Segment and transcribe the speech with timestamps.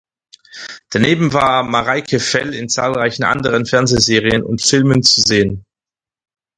[0.89, 5.63] Daneben war Mareike Fell in zahlreichen anderen Fernsehserien und -filmen zu sehen.